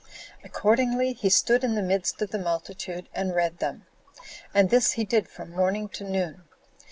Accordingly, 0.43 1.13
he 1.13 1.29
stood 1.29 1.63
in 1.63 1.75
the 1.75 1.83
midst 1.83 2.23
of 2.23 2.31
the 2.31 2.39
multitude 2.39 3.07
and 3.13 3.35
read 3.35 3.59
them; 3.59 3.85
and 4.51 4.71
this 4.71 4.93
he 4.93 5.03
did 5.05 5.27
from 5.29 5.51
morning 5.51 5.87
to 5.89 6.03
noon. 6.03 6.41